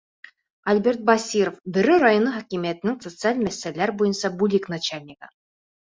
[0.71, 5.35] Альберт БАСИРОВ, Бөрө районы хакимиәтенең социаль мәсьәләләр буйынса бүлек начальнигы: